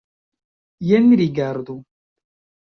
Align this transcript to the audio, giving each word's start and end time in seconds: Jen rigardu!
Jen 0.87 1.05
rigardu! 1.21 1.79